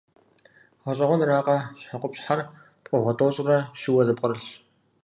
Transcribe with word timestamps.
Гъэщӏэгъуэнракъэ, 0.83 1.57
щхьэкъупщхьэр 1.79 2.39
пкъыгъуэ 2.83 3.13
тӏощӏрэ 3.17 3.57
щыуэ 3.79 4.03
зэпкърылъщ. 4.07 4.45